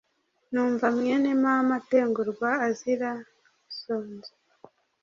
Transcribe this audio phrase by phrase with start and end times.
[0.51, 3.11] numva mwene mama atengurwa azira
[3.71, 4.31] isonza